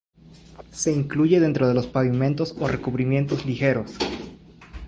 [0.71, 3.99] Se incluye dentro de los pavimentos o recubrimientos ligeros.